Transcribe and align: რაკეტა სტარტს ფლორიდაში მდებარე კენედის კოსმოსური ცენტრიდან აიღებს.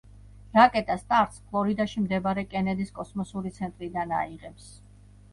რაკეტა 0.53 0.93
სტარტს 0.99 1.41
ფლორიდაში 1.49 2.01
მდებარე 2.05 2.43
კენედის 2.53 2.89
კოსმოსური 2.95 3.51
ცენტრიდან 3.59 4.15
აიღებს. 4.21 4.71